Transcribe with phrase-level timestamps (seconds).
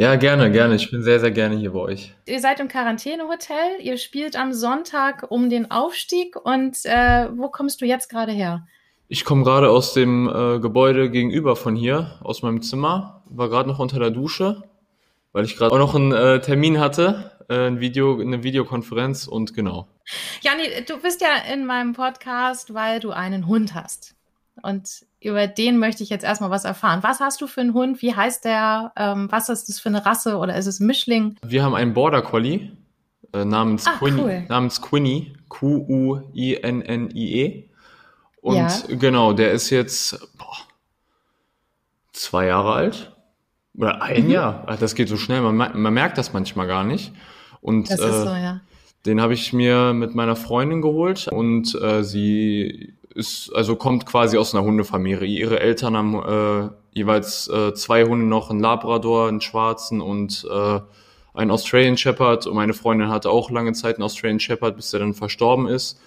[0.00, 0.76] Ja, gerne, gerne.
[0.76, 2.14] Ich bin sehr, sehr gerne hier bei euch.
[2.24, 3.80] Ihr seid im Quarantänehotel.
[3.80, 6.36] Ihr spielt am Sonntag um den Aufstieg.
[6.36, 8.64] Und äh, wo kommst du jetzt gerade her?
[9.08, 13.24] Ich komme gerade aus dem äh, Gebäude gegenüber von hier, aus meinem Zimmer.
[13.28, 14.62] War gerade noch unter der Dusche,
[15.32, 19.52] weil ich gerade auch noch einen äh, Termin hatte, äh, ein Video, eine Videokonferenz und
[19.52, 19.88] genau.
[20.42, 24.14] Jani, du bist ja in meinem Podcast, weil du einen Hund hast.
[24.62, 27.02] Und über den möchte ich jetzt erstmal was erfahren.
[27.02, 28.02] Was hast du für einen Hund?
[28.02, 28.92] Wie heißt der?
[28.96, 31.36] Ähm, was ist das für eine Rasse oder ist es ein Mischling?
[31.42, 32.70] Wir haben einen Border Collie
[33.32, 34.44] äh, namens, Ach, Quinny, cool.
[34.48, 36.44] namens Quinny, Q-U-I-N-N-I-E.
[38.40, 38.72] Und ja.
[38.88, 40.56] genau, der ist jetzt boah,
[42.12, 43.12] zwei Jahre alt.
[43.76, 44.30] Oder ein mhm.
[44.30, 44.76] Jahr.
[44.80, 47.12] Das geht so schnell, man, man, merkt das manchmal gar nicht.
[47.60, 48.60] Und das ist äh, so, ja.
[49.06, 54.38] den habe ich mir mit meiner Freundin geholt und äh, sie ist, also kommt quasi
[54.38, 55.26] aus einer Hundefamilie.
[55.26, 60.80] Ihre Eltern haben äh, jeweils äh, zwei Hunde noch, einen Labrador, einen schwarzen und äh,
[61.34, 62.46] einen Australian Shepherd.
[62.46, 66.00] Und meine Freundin hatte auch lange Zeit einen Australian Shepherd, bis der dann verstorben ist.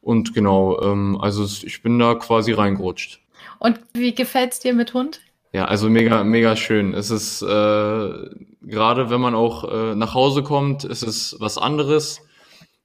[0.00, 3.20] Und genau, ähm, also ich bin da quasi reingerutscht.
[3.58, 5.20] Und wie gefällt's dir mit Hund?
[5.52, 6.94] Ja, also mega, mega schön.
[6.94, 12.20] Es ist äh, gerade, wenn man auch äh, nach Hause kommt, ist es was anderes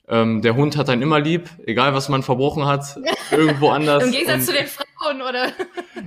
[0.08, 3.00] ähm, der Hund hat einen immer lieb, egal was man verbrochen hat,
[3.32, 4.04] irgendwo anders.
[4.04, 5.52] Im Gegensatz zu den Frauen, oder?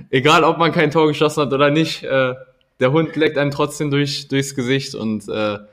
[0.09, 2.33] egal, ob man kein Tor geschossen hat oder nicht, äh,
[2.79, 5.67] der Hund leckt einem trotzdem durch, durchs Gesicht und äh, ja.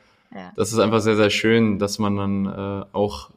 [0.57, 3.31] das ist einfach sehr, sehr schön, dass man dann äh, auch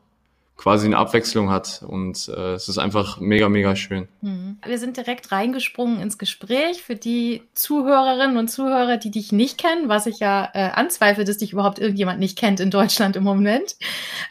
[0.57, 4.07] quasi eine Abwechslung hat und äh, es ist einfach mega, mega schön.
[4.21, 4.57] Mhm.
[4.65, 9.87] Wir sind direkt reingesprungen ins Gespräch für die Zuhörerinnen und Zuhörer, die dich nicht kennen,
[9.87, 13.75] was ich ja äh, anzweifle, dass dich überhaupt irgendjemand nicht kennt in Deutschland im Moment.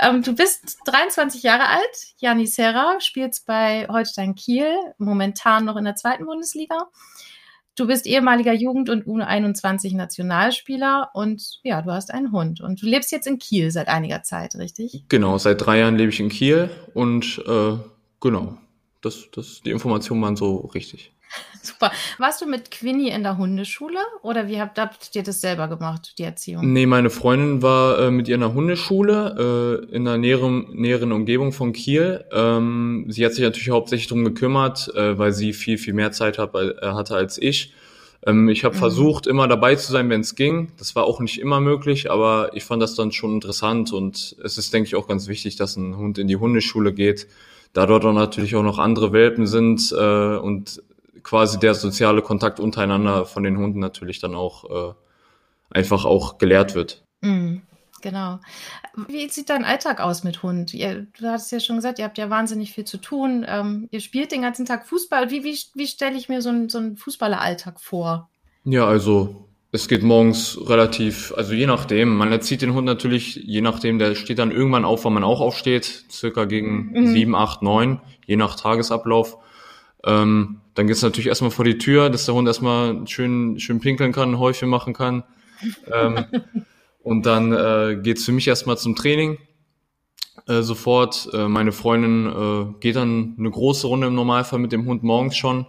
[0.00, 5.84] Ähm, du bist 23 Jahre alt, Jani Serra, spielst bei Holstein Kiel, momentan noch in
[5.84, 6.88] der zweiten Bundesliga.
[7.76, 12.62] Du bist ehemaliger Jugend- und U21-Nationalspieler und ja, du hast einen Hund.
[12.62, 15.04] Und du lebst jetzt in Kiel seit einiger Zeit, richtig?
[15.08, 17.76] Genau, seit drei Jahren lebe ich in Kiel und äh,
[18.20, 18.56] genau,
[19.02, 21.12] das, das, die Informationen waren so richtig.
[21.62, 21.90] Super.
[22.18, 26.14] Warst du mit Quinny in der Hundeschule oder wie habt, habt ihr das selber gemacht,
[26.18, 26.72] die Erziehung?
[26.72, 31.12] Nee, meine Freundin war äh, mit ihr in der Hundeschule äh, in der näheren, näheren
[31.12, 32.24] Umgebung von Kiel.
[32.32, 36.38] Ähm, sie hat sich natürlich hauptsächlich darum gekümmert, äh, weil sie viel, viel mehr Zeit
[36.38, 37.72] hat, äh, hatte als ich.
[38.26, 38.80] Ähm, ich habe mhm.
[38.80, 40.72] versucht, immer dabei zu sein, wenn es ging.
[40.78, 44.58] Das war auch nicht immer möglich, aber ich fand das dann schon interessant und es
[44.58, 47.26] ist, denke ich, auch ganz wichtig, dass ein Hund in die Hundeschule geht
[47.76, 50.82] da dort auch natürlich auch noch andere Welpen sind äh, und
[51.26, 54.94] quasi der soziale Kontakt untereinander von den Hunden natürlich dann auch äh,
[55.70, 57.02] einfach auch gelehrt wird.
[57.20, 57.62] Mhm.
[58.00, 58.38] Genau.
[59.08, 60.72] Wie sieht dein Alltag aus mit Hund?
[60.72, 63.44] Ihr, du hattest ja schon gesagt, ihr habt ja wahnsinnig viel zu tun.
[63.48, 65.30] Ähm, ihr spielt den ganzen Tag Fußball.
[65.30, 68.30] Wie, wie, wie stelle ich mir so einen, so einen Fußballeralltag vor?
[68.62, 72.16] Ja, also es geht morgens relativ, also je nachdem.
[72.16, 75.40] Man erzieht den Hund natürlich, je nachdem, der steht dann irgendwann auf, wann man auch
[75.40, 77.06] aufsteht, circa gegen mhm.
[77.08, 79.38] sieben, acht, neun, je nach Tagesablauf.
[80.06, 84.12] Ähm, dann geht's natürlich erstmal vor die Tür, dass der Hund erstmal schön, schön pinkeln
[84.12, 85.24] kann, Häufchen machen kann.
[85.92, 86.24] Ähm,
[87.02, 89.38] und dann äh, geht's für mich erstmal zum Training.
[90.46, 91.28] Äh, sofort.
[91.32, 95.36] Äh, meine Freundin äh, geht dann eine große Runde im Normalfall mit dem Hund morgens
[95.36, 95.66] schon.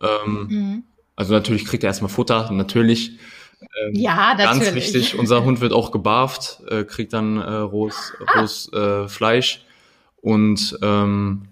[0.00, 0.84] Ähm, mhm.
[1.14, 3.18] Also natürlich kriegt er erstmal Futter, natürlich.
[3.60, 4.64] Ähm, ja, natürlich.
[4.64, 9.64] Ganz wichtig, unser Hund wird auch gebarft, äh, kriegt dann äh, rohes, rohes äh, Fleisch.
[10.20, 11.48] Und ähm,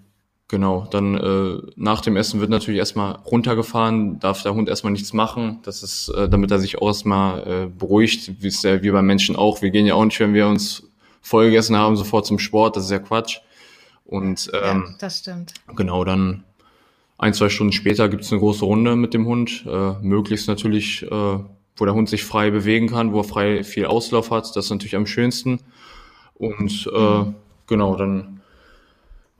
[0.51, 5.13] Genau, dann äh, nach dem Essen wird natürlich erstmal runtergefahren, darf der Hund erstmal nichts
[5.13, 5.59] machen.
[5.63, 9.05] Das ist, äh, damit er sich auch erstmal äh, beruhigt, wie es ja wie beim
[9.05, 9.61] Menschen auch.
[9.61, 10.83] Wir gehen ja auch nicht, wenn wir uns
[11.21, 13.39] voll gegessen haben, sofort zum Sport, das ist ja Quatsch.
[14.03, 15.53] Und ähm, ja, das stimmt.
[15.73, 16.43] Genau, dann
[17.17, 19.65] ein, zwei Stunden später gibt's eine große Runde mit dem Hund.
[19.65, 21.09] Äh, möglichst natürlich, äh,
[21.77, 24.53] wo der Hund sich frei bewegen kann, wo er frei viel Auslauf hat.
[24.57, 25.61] Das ist natürlich am schönsten.
[26.33, 27.35] Und äh, mhm.
[27.67, 28.40] genau, dann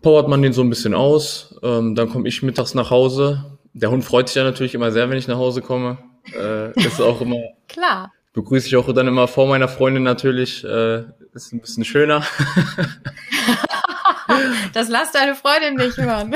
[0.01, 1.55] powert man den so ein bisschen aus.
[1.63, 3.57] Ähm, dann komme ich mittags nach Hause.
[3.73, 5.97] Der Hund freut sich ja natürlich immer sehr, wenn ich nach Hause komme.
[6.35, 7.37] Äh, ist auch immer.
[7.67, 8.11] Klar.
[8.33, 10.63] Begrüße ich auch dann immer vor meiner Freundin natürlich.
[10.63, 11.03] Äh,
[11.33, 12.23] ist ein bisschen schöner.
[14.73, 16.35] das lasst deine Freundin nicht hören.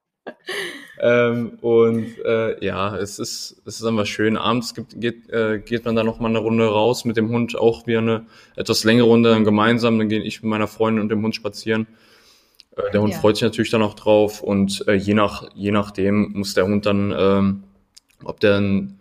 [1.00, 4.36] ähm, und äh, ja, es ist, es ist einfach schön.
[4.36, 7.56] Abends gibt, geht, äh, geht man dann noch mal eine Runde raus mit dem Hund,
[7.56, 8.26] auch wie eine
[8.56, 9.98] etwas längere Runde dann gemeinsam.
[9.98, 11.86] Dann gehe ich mit meiner Freundin und dem Hund spazieren.
[12.88, 13.18] Äh, der Hund ja.
[13.18, 16.86] freut sich natürlich dann auch drauf und äh, je nach je nachdem muss der Hund
[16.86, 17.64] dann, ähm,
[18.24, 19.00] ob der dann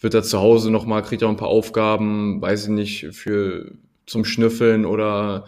[0.00, 3.72] wird er zu Hause noch mal kriegt er ein paar Aufgaben, weiß ich nicht für
[4.06, 5.46] zum Schnüffeln oder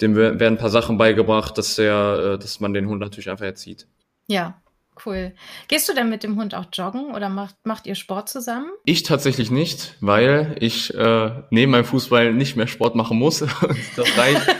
[0.00, 3.44] dem werden ein paar Sachen beigebracht, dass der, äh, dass man den Hund natürlich einfach
[3.44, 3.86] erzieht.
[4.26, 4.60] Ja,
[5.04, 5.32] Cool.
[5.68, 8.70] Gehst du denn mit dem Hund auch joggen oder macht, macht ihr Sport zusammen?
[8.84, 13.38] Ich tatsächlich nicht, weil ich äh, neben meinem Fußball nicht mehr Sport machen muss.
[13.96, 14.56] das reicht.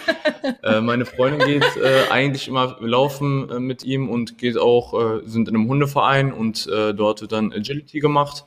[0.62, 5.20] Äh, meine Freundin geht äh, eigentlich immer laufen äh, mit ihm und geht auch, äh,
[5.26, 8.44] sind in einem Hundeverein und äh, dort wird dann Agility gemacht.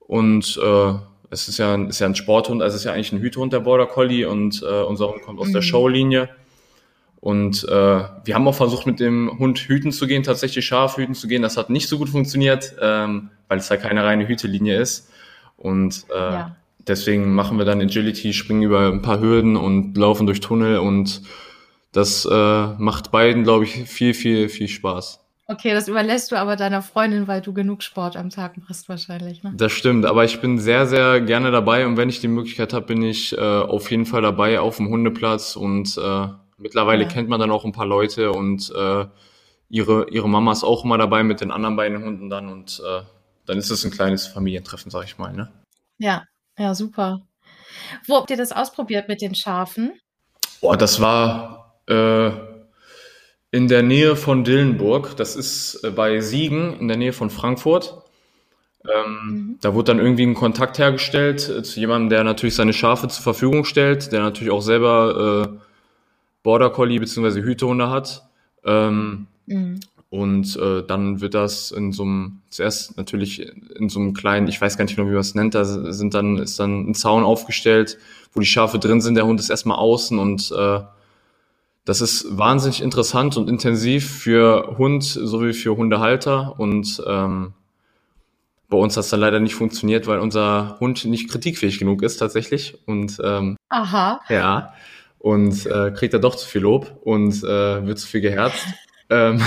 [0.00, 0.60] Und
[1.30, 3.60] es ist ja, ist ja ein Sporthund, also es ist ja eigentlich ein Hütehund, der
[3.60, 5.54] Border Collie und unser Hund kommt aus mhm.
[5.54, 6.28] der Showlinie.
[7.24, 11.14] Und äh, wir haben auch versucht, mit dem Hund hüten zu gehen, tatsächlich scharf hüten
[11.14, 11.40] zu gehen.
[11.40, 15.10] Das hat nicht so gut funktioniert, ähm, weil es ja keine reine Hütelinie ist.
[15.56, 16.56] Und äh, ja.
[16.86, 20.78] Deswegen machen wir dann Agility, springen über ein paar Hürden und laufen durch Tunnel.
[20.78, 21.22] Und
[21.92, 25.20] das äh, macht beiden, glaube ich, viel, viel, viel Spaß.
[25.46, 29.42] Okay, das überlässt du aber deiner Freundin, weil du genug Sport am Tag machst wahrscheinlich.
[29.42, 29.52] Ne?
[29.54, 32.86] Das stimmt, aber ich bin sehr, sehr gerne dabei und wenn ich die Möglichkeit habe,
[32.86, 37.08] bin ich äh, auf jeden Fall dabei auf dem Hundeplatz und äh, Mittlerweile ja.
[37.08, 39.06] kennt man dann auch ein paar Leute und äh,
[39.68, 43.02] ihre, ihre Mama ist auch immer dabei mit den anderen beiden Hunden dann und äh,
[43.46, 45.32] dann ist es ein kleines Familientreffen, sag ich mal.
[45.32, 45.52] Ne?
[45.98, 46.24] Ja,
[46.58, 47.22] ja, super.
[48.06, 49.92] Wo habt ihr das ausprobiert mit den Schafen?
[50.60, 52.30] Boah, das war äh,
[53.50, 55.16] in der Nähe von Dillenburg.
[55.16, 58.02] Das ist äh, bei Siegen in der Nähe von Frankfurt.
[58.84, 59.58] Ähm, mhm.
[59.60, 63.22] Da wurde dann irgendwie ein Kontakt hergestellt äh, zu jemandem, der natürlich seine Schafe zur
[63.22, 65.58] Verfügung stellt, der natürlich auch selber äh,
[66.42, 67.42] Border Collie bzw.
[67.42, 68.28] Hütehunde hat.
[68.64, 69.80] Ähm, mhm.
[70.14, 74.60] Und äh, dann wird das in so einem, zuerst natürlich in so einem kleinen, ich
[74.60, 77.24] weiß gar nicht genau, wie man es nennt, da sind dann, ist dann ein Zaun
[77.24, 77.98] aufgestellt,
[78.32, 80.82] wo die Schafe drin sind, der Hund ist erstmal außen und äh,
[81.84, 87.54] das ist wahnsinnig interessant und intensiv für Hund sowie für Hundehalter und ähm,
[88.68, 92.18] bei uns hat es dann leider nicht funktioniert, weil unser Hund nicht kritikfähig genug ist
[92.18, 94.20] tatsächlich und ähm, Aha.
[94.28, 94.74] ja
[95.18, 98.64] und äh, kriegt er doch zu viel Lob und äh, wird zu viel geherzt.
[99.10, 99.40] Ähm,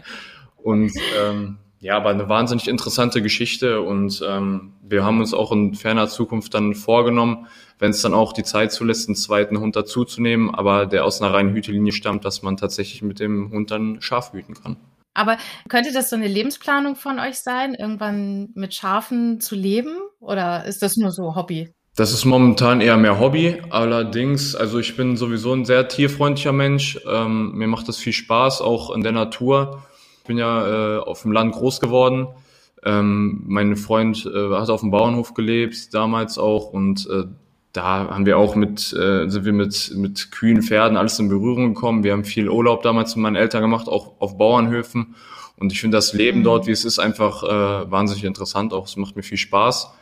[0.56, 5.74] und ähm, ja, aber eine wahnsinnig interessante Geschichte und ähm, wir haben uns auch in
[5.74, 7.46] ferner Zukunft dann vorgenommen,
[7.78, 11.32] wenn es dann auch die Zeit zulässt, einen zweiten Hund dazuzunehmen, aber der aus einer
[11.34, 14.76] reinen Hütelinie stammt, dass man tatsächlich mit dem Hund dann Schaf hüten kann.
[15.14, 15.38] Aber
[15.68, 19.96] könnte das so eine Lebensplanung von euch sein, irgendwann mit Schafen zu leben?
[20.20, 21.72] Oder ist das nur so Hobby?
[21.96, 23.56] Das ist momentan eher mehr Hobby.
[23.70, 27.00] Allerdings, also ich bin sowieso ein sehr tierfreundlicher Mensch.
[27.10, 29.82] Ähm, mir macht das viel Spaß, auch in der Natur.
[30.18, 32.28] Ich bin ja äh, auf dem Land groß geworden.
[32.84, 36.70] Ähm, mein Freund äh, hat auf dem Bauernhof gelebt, damals auch.
[36.70, 37.24] Und äh,
[37.72, 41.72] da haben wir auch mit, äh, sind wir mit, mit Kühen, Pferden, alles in Berührung
[41.72, 42.04] gekommen.
[42.04, 45.14] Wir haben viel Urlaub damals mit meinen Eltern gemacht, auch auf Bauernhöfen.
[45.56, 48.74] Und ich finde das Leben dort, wie es ist, einfach äh, wahnsinnig interessant.
[48.74, 49.92] Auch es macht mir viel Spaß.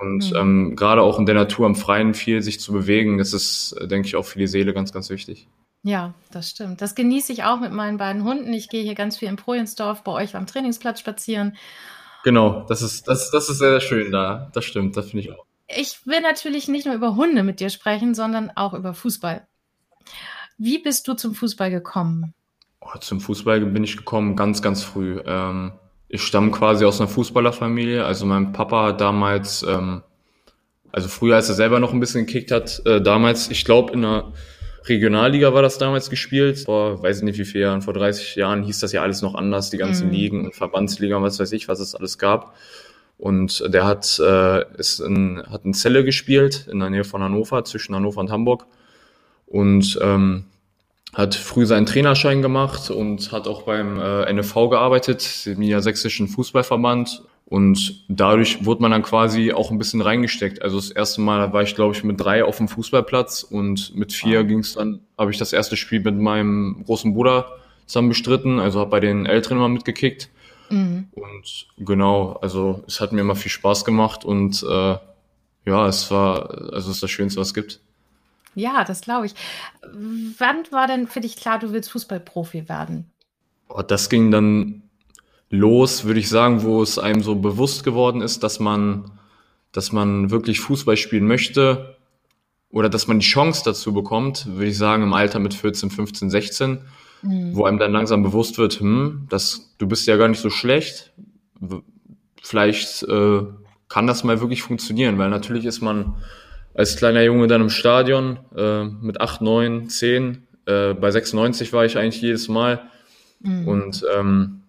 [0.00, 0.36] Und mhm.
[0.36, 4.08] ähm, gerade auch in der Natur am Freien viel sich zu bewegen, das ist, denke
[4.08, 5.48] ich, auch für die Seele ganz, ganz wichtig.
[5.82, 6.82] Ja, das stimmt.
[6.82, 8.52] Das genieße ich auch mit meinen beiden Hunden.
[8.52, 11.56] Ich gehe hier ganz viel im Projensdorf bei euch am Trainingsplatz spazieren.
[12.22, 14.50] Genau, das ist, das, das ist sehr, sehr schön da.
[14.52, 15.44] Das stimmt, das finde ich auch.
[15.68, 19.46] Ich will natürlich nicht nur über Hunde mit dir sprechen, sondern auch über Fußball.
[20.58, 22.34] Wie bist du zum Fußball gekommen?
[22.80, 25.20] Oh, zum Fußball bin ich gekommen ganz, ganz früh.
[25.24, 25.72] Ähm,
[26.10, 28.04] ich stamme quasi aus einer Fußballerfamilie.
[28.04, 30.02] Also mein Papa hat damals, ähm,
[30.90, 34.02] also früher, als er selber noch ein bisschen gekickt hat, äh, damals, ich glaube in
[34.02, 34.32] der
[34.86, 36.58] Regionalliga war das damals gespielt.
[36.60, 39.36] Vor, weiß ich nicht wie viele Jahren, vor 30 Jahren hieß das ja alles noch
[39.36, 40.12] anders, die ganzen mhm.
[40.12, 42.56] Ligen und Verbandsliga und was weiß ich, was es alles gab.
[43.16, 47.64] Und der hat, äh, ist in, hat in Celle gespielt, in der Nähe von Hannover,
[47.64, 48.66] zwischen Hannover und Hamburg.
[49.46, 50.46] Und ähm,
[51.14, 57.22] hat früh seinen Trainerschein gemacht und hat auch beim äh, NFV gearbeitet, dem Niedersächsischen Fußballverband.
[57.46, 60.62] Und dadurch wurde man dann quasi auch ein bisschen reingesteckt.
[60.62, 64.12] Also das erste Mal war ich, glaube ich, mit drei auf dem Fußballplatz und mit
[64.12, 64.42] vier ah.
[64.44, 67.50] ging es dann, habe ich das erste Spiel mit meinem großen Bruder
[67.86, 68.60] zusammen bestritten.
[68.60, 70.30] Also habe bei den Älteren immer mitgekickt.
[70.70, 71.08] Mhm.
[71.10, 74.96] Und genau, also es hat mir immer viel Spaß gemacht und äh,
[75.66, 77.80] ja, es war, also es ist das Schönste, was es gibt.
[78.54, 79.34] Ja, das glaube ich.
[79.82, 83.10] Wann war denn für dich klar, du willst Fußballprofi werden?
[83.68, 84.82] Oh, das ging dann
[85.50, 89.10] los, würde ich sagen, wo es einem so bewusst geworden ist, dass man,
[89.72, 91.96] dass man wirklich Fußball spielen möchte
[92.70, 96.30] oder dass man die Chance dazu bekommt, würde ich sagen, im Alter mit 14, 15,
[96.30, 96.78] 16.
[97.22, 97.54] mhm.
[97.54, 101.12] wo einem dann langsam bewusst wird, hm, das, du bist ja gar nicht so schlecht.
[102.42, 103.42] Vielleicht äh,
[103.88, 106.14] kann das mal wirklich funktionieren, weil natürlich ist man
[106.80, 110.46] als kleiner Junge dann im Stadion äh, mit 8, 9, 10.
[110.64, 112.80] Äh, bei 96 war ich eigentlich jedes Mal.
[113.40, 113.68] Mhm.
[113.68, 114.62] Und ähm,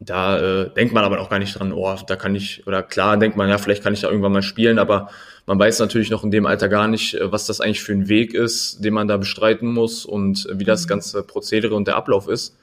[0.00, 3.18] da äh, denkt man aber auch gar nicht dran, oh, da kann ich, oder klar
[3.18, 5.10] denkt man, ja, vielleicht kann ich da irgendwann mal spielen, aber
[5.44, 8.08] man weiß natürlich noch in dem Alter gar nicht, äh, was das eigentlich für ein
[8.08, 10.88] Weg ist, den man da bestreiten muss und wie das mhm.
[10.88, 12.56] ganze Prozedere und der Ablauf ist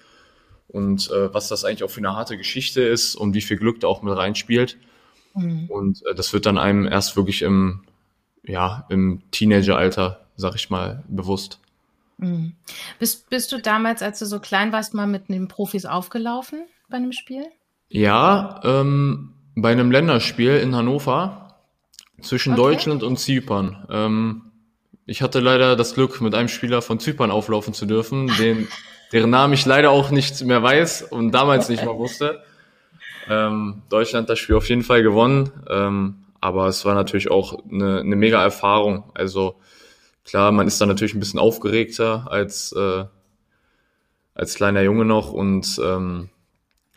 [0.69, 3.79] und äh, was das eigentlich auch für eine harte Geschichte ist und wie viel Glück
[3.79, 4.77] da auch mit reinspielt.
[5.35, 5.69] Mhm.
[5.69, 7.81] Und äh, das wird dann einem erst wirklich im,
[8.47, 11.59] ja, im Teenageralter, sag ich mal, bewusst.
[12.17, 12.53] Mhm.
[12.99, 16.97] Bist, bist du damals, als du so klein warst, mal mit den Profis aufgelaufen bei
[16.97, 17.45] einem Spiel?
[17.89, 21.55] Ja, ähm, bei einem Länderspiel in Hannover
[22.21, 22.61] zwischen okay.
[22.61, 23.85] Deutschland und Zypern.
[23.89, 24.41] Ähm,
[25.05, 28.67] ich hatte leider das Glück, mit einem Spieler von Zypern auflaufen zu dürfen, den,
[29.11, 32.43] deren Namen ich leider auch nicht mehr weiß und damals nicht mal wusste.
[33.27, 37.63] Ähm, Deutschland hat das Spiel auf jeden Fall gewonnen, ähm, aber es war natürlich auch
[37.69, 39.11] eine, eine mega Erfahrung.
[39.13, 39.55] Also
[40.23, 43.05] klar, man ist da natürlich ein bisschen aufgeregter als äh,
[44.33, 46.29] als kleiner Junge noch und ähm,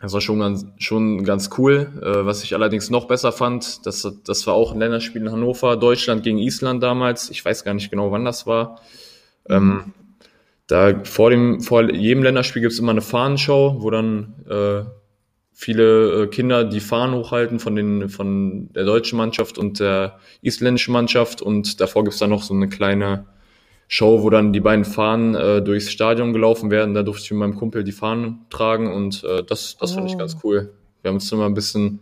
[0.01, 1.91] das war schon ganz, schon ganz cool.
[2.01, 5.75] Äh, was ich allerdings noch besser fand, das, das war auch ein Länderspiel in Hannover,
[5.75, 7.29] Deutschland gegen Island damals.
[7.29, 8.79] Ich weiß gar nicht genau, wann das war.
[9.49, 9.93] Ähm,
[10.67, 14.83] da vor dem, vor jedem Länderspiel gibt's immer eine Fahnenshow, wo dann äh,
[15.59, 20.93] viele äh, Kinder die Fahnen hochhalten von den von der deutschen Mannschaft und der isländischen
[20.93, 23.25] Mannschaft und davor gibt's dann noch so eine kleine
[23.89, 26.93] Show, wo dann die beiden Fahnen äh, durchs Stadion gelaufen werden.
[26.93, 29.95] Da durfte ich mit meinem Kumpel die Fahnen tragen und äh, das, das oh.
[29.95, 30.39] fand ich ganz oh.
[30.45, 30.73] cool.
[31.01, 31.99] Wir haben uns immer ein bisschen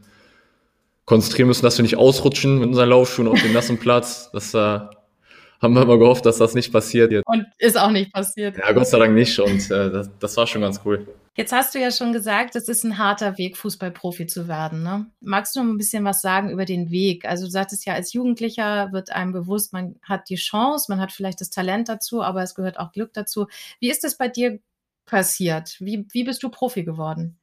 [1.05, 4.29] konzentrieren müssen, dass wir nicht ausrutschen mit unseren Laufschuhen auf dem nassen Platz.
[4.33, 7.11] Das äh, haben wir immer gehofft, dass das nicht passiert.
[7.25, 8.55] Und ist auch nicht passiert.
[8.55, 9.39] Ja, Gott sei Dank nicht.
[9.39, 11.07] Und äh, das, das war schon ganz cool.
[11.37, 14.81] Jetzt hast du ja schon gesagt, es ist ein harter Weg, Fußballprofi zu werden.
[14.81, 15.05] Ne?
[15.21, 17.25] Magst du noch ein bisschen was sagen über den Weg?
[17.25, 21.11] Also du sagtest ja, als Jugendlicher wird einem bewusst, man hat die Chance, man hat
[21.11, 23.45] vielleicht das Talent dazu, aber es gehört auch Glück dazu.
[23.79, 24.57] Wie ist das bei dir
[25.05, 25.77] passiert?
[25.79, 27.37] Wie, wie bist du Profi geworden?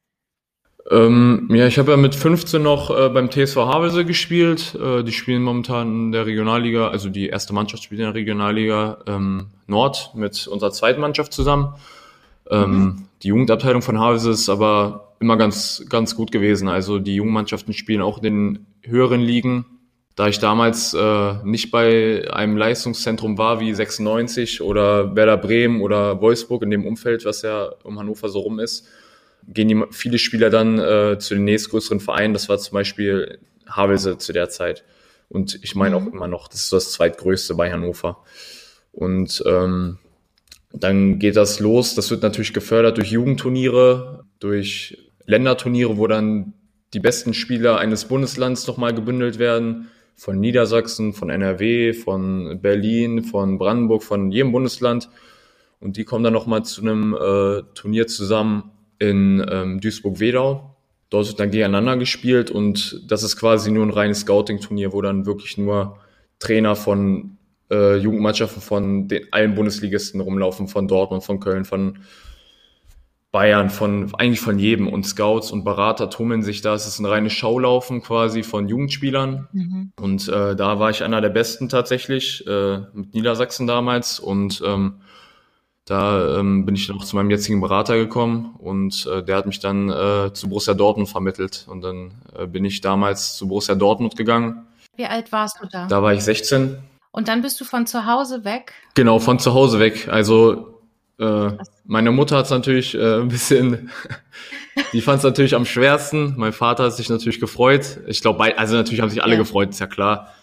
[0.91, 4.75] Ähm, ja, ich habe ja mit 15 noch äh, beim TSV Havelse gespielt.
[4.75, 8.97] Äh, die spielen momentan in der Regionalliga, also die erste Mannschaft spielt in der Regionalliga
[9.07, 11.75] ähm, Nord mit unserer zweiten Mannschaft zusammen.
[12.49, 13.07] Ähm, mhm.
[13.23, 16.67] Die Jugendabteilung von Havelse ist aber immer ganz, ganz gut gewesen.
[16.67, 19.65] Also die Jugendmannschaften spielen auch in den höheren Ligen.
[20.15, 26.21] Da ich damals äh, nicht bei einem Leistungszentrum war wie 96 oder Werder Bremen oder
[26.21, 28.87] Wolfsburg in dem Umfeld, was ja um Hannover so rum ist,
[29.47, 32.33] gehen die, viele Spieler dann äh, zu den nächstgrößeren Vereinen.
[32.33, 34.85] Das war zum Beispiel Havelse zu der Zeit.
[35.27, 36.07] Und ich meine mhm.
[36.07, 38.23] auch immer noch, das ist das zweitgrößte bei Hannover.
[38.93, 39.97] Und ähm,
[40.79, 41.95] dann geht das los.
[41.95, 46.53] Das wird natürlich gefördert durch Jugendturniere, durch Länderturniere, wo dann
[46.93, 49.89] die besten Spieler eines Bundeslands nochmal gebündelt werden.
[50.15, 55.09] Von Niedersachsen, von NRW, von Berlin, von Brandenburg, von jedem Bundesland.
[55.79, 60.75] Und die kommen dann nochmal zu einem äh, Turnier zusammen in ähm, Duisburg-Wedau.
[61.09, 65.25] Dort wird dann gegeneinander gespielt und das ist quasi nur ein reines Scouting-Turnier, wo dann
[65.25, 65.97] wirklich nur
[66.39, 67.37] Trainer von
[67.71, 71.99] äh, Jugendmannschaften von den allen Bundesligisten rumlaufen, von Dortmund, von Köln, von
[73.31, 74.87] Bayern, von eigentlich von jedem.
[74.87, 76.73] Und Scouts und Berater tummeln sich da.
[76.73, 79.49] Es ist ein reines Schaulaufen quasi von Jugendspielern.
[79.51, 79.91] Mhm.
[79.99, 84.19] Und äh, da war ich einer der Besten tatsächlich, äh, mit Niedersachsen damals.
[84.19, 85.01] Und ähm,
[85.83, 89.59] da ähm, bin ich noch zu meinem jetzigen Berater gekommen und äh, der hat mich
[89.59, 91.65] dann äh, zu Borussia Dortmund vermittelt.
[91.69, 94.65] Und dann äh, bin ich damals zu Borussia Dortmund gegangen.
[94.95, 95.87] Wie alt warst du da?
[95.87, 96.77] Da war ich 16
[97.15, 98.73] und dann bist du von zu Hause weg?
[98.93, 100.09] Genau, von zu Hause weg.
[100.09, 100.81] Also
[101.17, 101.51] äh,
[101.85, 103.89] meine Mutter hat es natürlich äh, ein bisschen,
[104.91, 106.33] die fand es natürlich am schwersten.
[106.35, 107.99] Mein Vater hat sich natürlich gefreut.
[108.07, 109.39] Ich glaube, also natürlich haben sich alle ja.
[109.39, 110.33] gefreut, ist ja klar.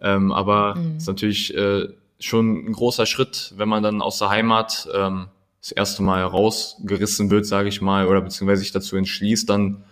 [0.00, 0.98] Ähm, aber mhm.
[0.98, 1.88] ist natürlich äh,
[2.20, 5.26] schon ein großer Schritt, wenn man dann aus der Heimat ähm,
[5.60, 9.82] das erste Mal rausgerissen wird, sage ich mal, oder beziehungsweise sich dazu entschließt, dann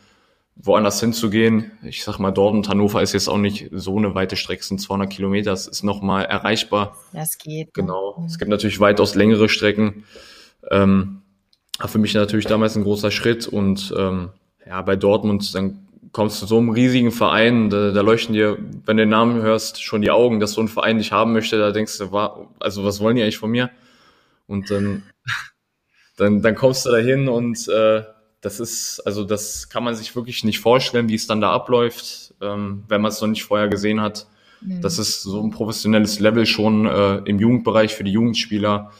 [0.56, 1.72] woanders hinzugehen.
[1.82, 5.10] Ich sag mal, Dortmund, Hannover ist jetzt auch nicht so eine weite Strecke, sind 200
[5.10, 6.96] Kilometer, das ist nochmal erreichbar.
[7.12, 7.68] Das geht.
[7.68, 7.72] Ne?
[7.72, 8.16] Genau.
[8.18, 8.26] Mhm.
[8.26, 10.04] Es gibt natürlich weitaus längere Strecken.
[10.70, 11.22] Ähm,
[11.86, 14.30] für mich natürlich damals ein großer Schritt und ähm,
[14.66, 18.58] ja, bei Dortmund, dann kommst du zu so einem riesigen Verein, da, da leuchten dir,
[18.84, 21.58] wenn du den Namen hörst, schon die Augen, dass so ein Verein dich haben möchte,
[21.58, 22.10] da denkst du,
[22.58, 23.70] also was wollen die eigentlich von mir?
[24.46, 25.04] Und dann,
[26.16, 28.02] dann, dann kommst du da hin und äh,
[28.40, 32.34] das ist, also das kann man sich wirklich nicht vorstellen, wie es dann da abläuft,
[32.40, 34.26] ähm, wenn man es noch nicht vorher gesehen hat.
[34.62, 34.80] Mhm.
[34.80, 38.92] Das ist so ein professionelles Level schon äh, im Jugendbereich für die Jugendspieler.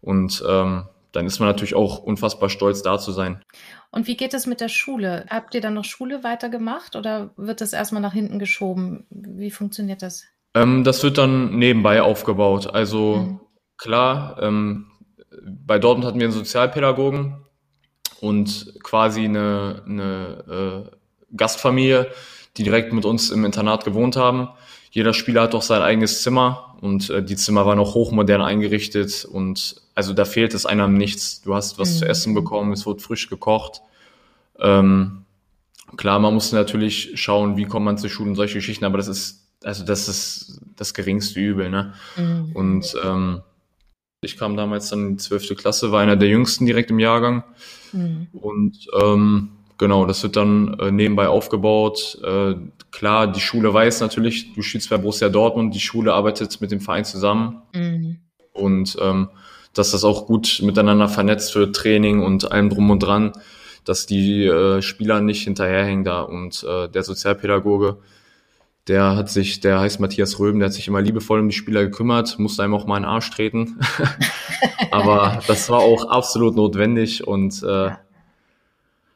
[0.00, 3.42] Und ähm, dann ist man natürlich auch unfassbar stolz, da zu sein.
[3.90, 5.26] Und wie geht es mit der Schule?
[5.28, 9.06] Habt ihr dann noch Schule weitergemacht oder wird das erstmal nach hinten geschoben?
[9.10, 10.24] Wie funktioniert das?
[10.54, 12.72] Ähm, das wird dann nebenbei aufgebaut.
[12.72, 13.40] Also mhm.
[13.76, 14.86] klar, ähm,
[15.42, 17.44] bei Dortmund hatten wir einen Sozialpädagogen
[18.20, 22.10] und quasi eine, eine äh, Gastfamilie,
[22.56, 24.48] die direkt mit uns im Internat gewohnt haben.
[24.90, 29.24] Jeder Spieler hat auch sein eigenes Zimmer und äh, die Zimmer waren auch hochmodern eingerichtet
[29.24, 31.42] und also da fehlt es einem nichts.
[31.42, 31.98] Du hast was mhm.
[31.98, 33.82] zu essen bekommen, es wird frisch gekocht.
[34.58, 35.24] Ähm,
[35.96, 39.08] klar, man muss natürlich schauen, wie kommt man zur Schule und solche Geschichten, aber das
[39.08, 41.94] ist also das ist das geringste Übel, ne?
[42.16, 42.52] Mhm.
[42.54, 43.42] Und ähm,
[44.20, 47.44] ich kam damals dann in die zwölfte Klasse, war einer der jüngsten direkt im Jahrgang.
[47.92, 48.28] Mhm.
[48.32, 52.18] Und ähm, genau, das wird dann äh, nebenbei aufgebaut.
[52.24, 52.54] Äh,
[52.90, 56.80] klar, die Schule weiß natürlich, du spielst bei Borussia Dortmund, die Schule arbeitet mit dem
[56.80, 57.62] Verein zusammen.
[57.74, 58.18] Mhm.
[58.52, 59.28] Und ähm,
[59.72, 63.32] dass das auch gut miteinander vernetzt wird, Training und allem drum und dran,
[63.84, 66.22] dass die äh, Spieler nicht hinterherhängen da.
[66.22, 67.98] Und äh, der Sozialpädagoge,
[68.88, 71.84] der hat sich, der heißt Matthias Röben, der hat sich immer liebevoll um die Spieler
[71.84, 73.78] gekümmert, musste einem auch mal in den Arsch treten.
[74.90, 77.90] Aber das war auch absolut notwendig und äh,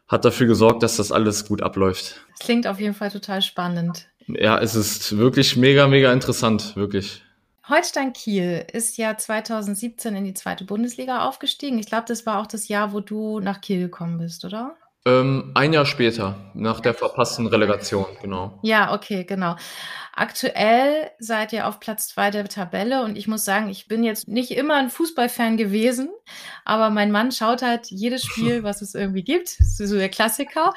[0.08, 2.20] hat dafür gesorgt, dass das alles gut abläuft.
[2.30, 4.08] Das klingt auf jeden Fall total spannend.
[4.28, 7.22] Ja, es ist wirklich mega, mega interessant, wirklich.
[7.68, 11.78] Holstein Kiel ist ja 2017 in die zweite Bundesliga aufgestiegen.
[11.78, 14.76] Ich glaube, das war auch das Jahr, wo du nach Kiel gekommen bist, oder?
[15.04, 18.58] Ähm, ein Jahr später, nach der verpassten Relegation, genau.
[18.62, 19.56] Ja, okay, genau.
[20.14, 24.28] Aktuell seid ihr auf Platz zwei der Tabelle und ich muss sagen, ich bin jetzt
[24.28, 26.10] nicht immer ein Fußballfan gewesen,
[26.64, 30.72] aber mein Mann schaut halt jedes Spiel, was es irgendwie gibt, so der Klassiker.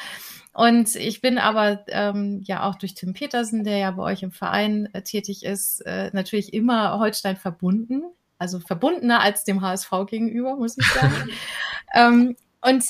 [0.54, 4.32] Und ich bin aber ähm, ja auch durch Tim Petersen, der ja bei euch im
[4.32, 8.04] Verein äh, tätig ist, äh, natürlich immer Holstein verbunden.
[8.40, 11.30] Also verbundener als dem HSV gegenüber, muss ich sagen.
[11.94, 12.86] ähm, und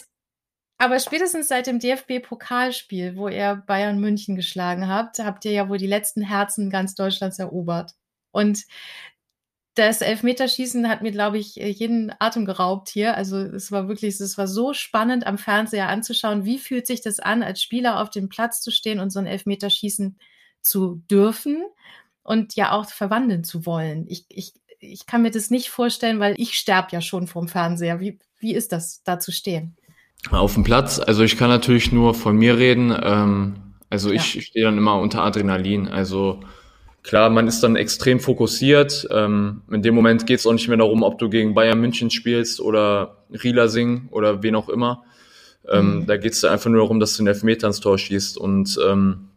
[0.77, 5.77] aber spätestens seit dem DFB-Pokalspiel, wo ihr Bayern München geschlagen habt, habt ihr ja wohl
[5.77, 7.93] die letzten Herzen ganz Deutschlands erobert.
[8.31, 8.65] Und
[9.75, 13.15] das Elfmeterschießen hat mir, glaube ich, jeden Atem geraubt hier.
[13.15, 17.19] Also es war wirklich, es war so spannend am Fernseher anzuschauen, wie fühlt sich das
[17.19, 20.17] an, als Spieler auf dem Platz zu stehen und so ein Elfmeterschießen
[20.61, 21.63] zu dürfen
[22.23, 24.05] und ja auch verwandeln zu wollen.
[24.07, 27.99] Ich, ich, ich kann mir das nicht vorstellen, weil ich sterbe ja schon vorm Fernseher.
[27.99, 29.77] Wie, wie ist das, da zu stehen?
[30.31, 32.95] Auf dem Platz, also ich kann natürlich nur von mir reden.
[33.01, 33.55] Ähm,
[33.89, 34.15] also ja.
[34.15, 35.87] ich stehe dann immer unter Adrenalin.
[35.87, 36.39] Also
[37.03, 39.07] klar, man ist dann extrem fokussiert.
[39.11, 42.09] Ähm, in dem Moment geht es auch nicht mehr darum, ob du gegen Bayern München
[42.09, 45.03] spielst oder Rielasing oder wen auch immer.
[45.69, 46.05] Ähm, mhm.
[46.07, 48.37] Da geht es einfach nur darum, dass du den Elfmeter ins Tor schießt.
[48.37, 49.29] Und ähm,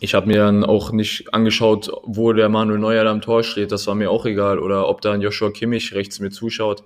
[0.00, 3.72] ich habe mir dann auch nicht angeschaut, wo der Manuel Neuer da am Tor steht.
[3.72, 4.58] Das war mir auch egal.
[4.58, 6.84] Oder ob da ein Joshua Kimmich rechts mir zuschaut.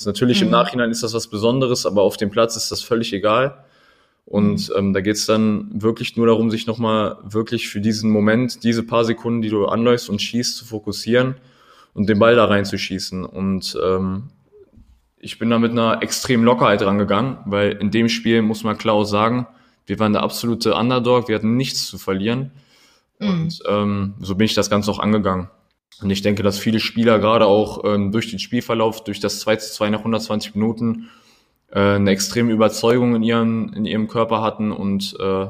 [0.00, 0.46] Ist natürlich mhm.
[0.46, 3.64] im Nachhinein ist das was Besonderes, aber auf dem Platz ist das völlig egal.
[4.24, 8.82] Und ähm, da geht's dann wirklich nur darum, sich nochmal wirklich für diesen Moment, diese
[8.82, 11.34] paar Sekunden, die du anläufst und schießt, zu fokussieren
[11.92, 13.26] und den Ball da reinzuschießen.
[13.26, 14.30] Und ähm,
[15.18, 19.04] ich bin da mit einer extremen Lockerheit rangegangen, weil in dem Spiel muss man klar
[19.04, 19.48] sagen,
[19.84, 22.52] wir waren der absolute Underdog, wir hatten nichts zu verlieren.
[23.18, 23.28] Mhm.
[23.28, 25.50] Und ähm, so bin ich das Ganze auch angegangen.
[26.02, 29.56] Und ich denke, dass viele Spieler gerade auch ähm, durch den Spielverlauf, durch das 2
[29.56, 31.10] zu 2 nach 120 Minuten
[31.70, 35.46] äh, eine extreme Überzeugung in, ihren, in ihrem Körper hatten und äh,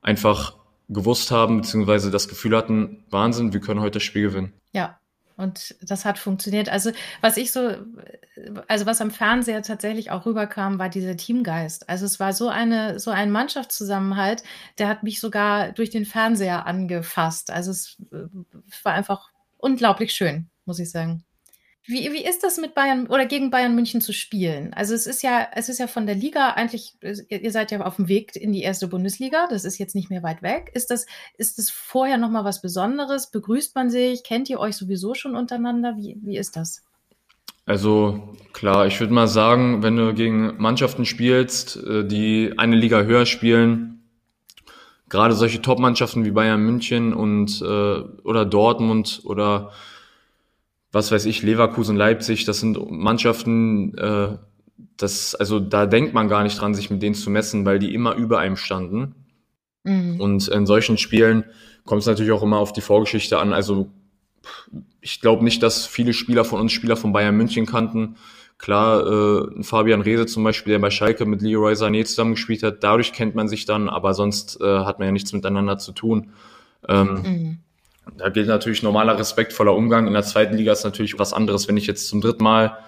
[0.00, 0.56] einfach
[0.88, 4.54] gewusst haben, beziehungsweise das Gefühl hatten, Wahnsinn, wir können heute das Spiel gewinnen.
[4.72, 4.98] Ja,
[5.36, 6.68] und das hat funktioniert.
[6.68, 6.90] Also
[7.20, 7.76] was ich so,
[8.66, 11.88] also was am Fernseher tatsächlich auch rüberkam, war dieser Teamgeist.
[11.88, 14.42] Also es war so eine, so ein Mannschaftszusammenhalt,
[14.78, 17.52] der hat mich sogar durch den Fernseher angefasst.
[17.52, 18.24] Also es äh,
[18.82, 21.24] war einfach unglaublich schön, muss ich sagen.
[21.90, 24.74] Wie, wie ist das mit Bayern oder gegen Bayern München zu spielen?
[24.74, 27.96] Also es ist ja, es ist ja von der Liga eigentlich, ihr seid ja auf
[27.96, 30.70] dem Weg in die erste Bundesliga, das ist jetzt nicht mehr weit weg.
[30.74, 31.06] Ist das,
[31.38, 33.30] ist das vorher nochmal was Besonderes?
[33.30, 34.22] Begrüßt man sich?
[34.22, 35.96] Kennt ihr euch sowieso schon untereinander?
[35.96, 36.84] Wie, wie ist das?
[37.64, 43.02] Also klar, ich würde mal sagen, wenn du gegen Mannschaften spielst, äh, die eine Liga
[43.02, 43.97] höher spielen,
[45.08, 49.72] gerade solche Top-Mannschaften wie Bayern München und äh, oder Dortmund oder
[50.92, 54.38] was weiß ich, Leverkusen, Leipzig, das sind Mannschaften, äh,
[54.96, 57.94] das, also da denkt man gar nicht dran, sich mit denen zu messen, weil die
[57.94, 59.14] immer über einem standen.
[59.84, 60.20] Mhm.
[60.20, 61.44] Und in solchen Spielen
[61.84, 63.52] kommt es natürlich auch immer auf die Vorgeschichte an.
[63.52, 63.90] Also
[65.00, 68.16] ich glaube nicht, dass viele Spieler von uns Spieler von Bayern München kannten.
[68.58, 73.12] Klar, äh, Fabian Rehse zum Beispiel, der bei Schalke mit Leroy Sané zusammengespielt hat, dadurch
[73.12, 76.32] kennt man sich dann, aber sonst äh, hat man ja nichts miteinander zu tun.
[76.88, 77.58] Ähm, mhm.
[78.16, 80.08] Da gilt natürlich normaler respektvoller Umgang.
[80.08, 82.78] In der zweiten Liga ist natürlich was anderes, wenn ich jetzt zum dritten Mal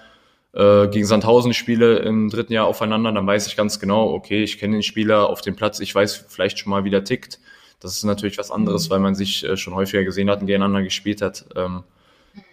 [0.55, 4.59] äh, gegen Sandhausen spiele im dritten Jahr aufeinander, dann weiß ich ganz genau, okay, ich
[4.59, 7.39] kenne den Spieler auf dem Platz, ich weiß vielleicht schon mal, wie der tickt.
[7.79, 8.93] Das ist natürlich was anderes, mhm.
[8.93, 11.45] weil man sich äh, schon häufiger gesehen hat und gegeneinander gespielt hat.
[11.55, 11.85] Ähm,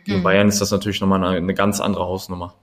[0.05, 0.23] gegen mhm.
[0.23, 2.53] Bayern ist das natürlich nochmal eine, eine ganz andere Hausnummer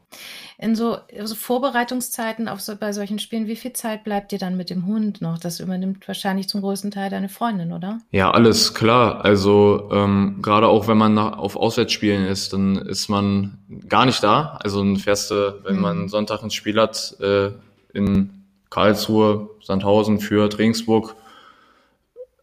[0.57, 4.57] in so also Vorbereitungszeiten auf so, bei solchen Spielen, wie viel Zeit bleibt dir dann
[4.57, 5.38] mit dem Hund noch?
[5.38, 7.99] Das übernimmt wahrscheinlich zum größten Teil deine Freundin, oder?
[8.12, 9.25] Ja, alles klar.
[9.25, 14.23] Also ähm, gerade auch wenn man nach, auf Auswärtsspielen ist, dann ist man gar nicht
[14.23, 14.59] da.
[14.62, 15.83] Also dann fährst du, wenn mhm.
[15.83, 17.51] man Sonntag ein Spiel hat, äh,
[17.93, 21.17] in Karlsruhe, Sandhausen, Fürth, Regensburg,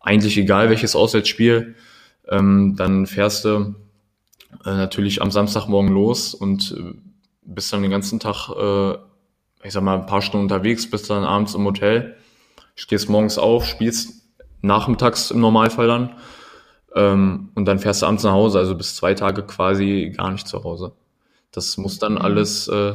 [0.02, 1.76] eigentlich egal welches Auswärtsspiel,
[2.28, 3.76] ähm, dann fährst du
[4.66, 7.11] äh, natürlich am Samstagmorgen los und äh,
[7.42, 8.98] bist dann den ganzen Tag, äh,
[9.64, 12.16] ich sag mal, ein paar Stunden unterwegs, bist dann abends im Hotel,
[12.76, 14.26] stehst morgens auf, spielst
[14.62, 16.16] nachmittags im Normalfall dann
[16.96, 20.48] ähm, und dann fährst du abends nach Hause, also bis zwei Tage quasi gar nicht
[20.48, 20.94] zu Hause.
[21.52, 22.22] Das muss dann mhm.
[22.22, 22.94] alles äh,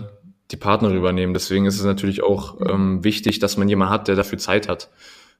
[0.50, 1.34] die Partner übernehmen.
[1.34, 4.90] Deswegen ist es natürlich auch ähm, wichtig, dass man jemanden hat, der dafür Zeit hat.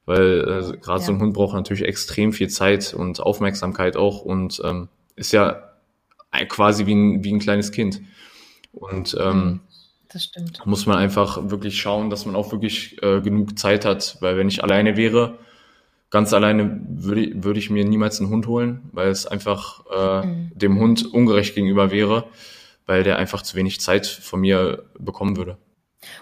[0.05, 1.07] Weil äh, gerade ja.
[1.07, 5.71] so ein Hund braucht natürlich extrem viel Zeit und Aufmerksamkeit auch und ähm, ist ja
[6.49, 8.01] quasi wie ein, wie ein kleines Kind.
[8.77, 9.61] Und ähm, mhm.
[10.09, 10.65] das stimmt.
[10.65, 14.49] muss man einfach wirklich schauen, dass man auch wirklich äh, genug Zeit hat, weil wenn
[14.49, 15.39] ich alleine wäre,
[16.11, 20.53] ganz alleine würde, würde ich mir niemals einen Hund holen, weil es einfach äh, mhm.
[20.55, 22.25] dem Hund ungerecht gegenüber wäre,
[22.87, 25.59] weil der einfach zu wenig Zeit von mir bekommen würde.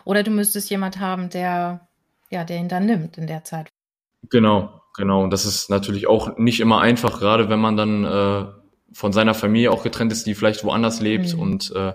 [0.05, 1.87] Oder du müsstest jemand haben, der
[2.35, 3.69] ja, der ihn dann nimmt in der Zeit.
[4.29, 5.23] Genau, genau.
[5.23, 8.47] Und das ist natürlich auch nicht immer einfach, gerade wenn man dann äh,
[8.93, 11.41] von seiner Familie auch getrennt ist, die vielleicht woanders lebt mhm.
[11.41, 11.93] und äh,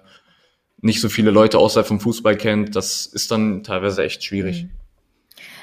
[0.81, 4.63] nicht so viele Leute außerhalb vom Fußball kennt, das ist dann teilweise echt schwierig.
[4.63, 4.69] Mhm.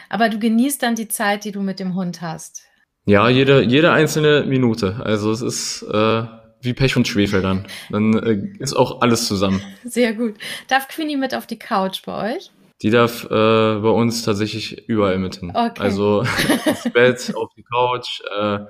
[0.09, 2.63] Aber du genießt dann die Zeit, die du mit dem Hund hast.
[3.07, 5.01] Ja, jede, jede einzelne Minute.
[5.03, 6.25] Also es ist äh,
[6.61, 7.67] wie Pech und Schwefel dann.
[7.91, 9.63] Dann äh, ist auch alles zusammen.
[9.85, 10.35] Sehr gut.
[10.69, 12.51] Darf Queenie mit auf die Couch bei euch?
[12.83, 15.51] Die darf äh, bei uns tatsächlich überall mit hin.
[15.51, 15.81] Okay.
[15.81, 16.25] Also
[16.67, 18.21] ins Bett, auf die Couch.
[18.39, 18.67] Äh,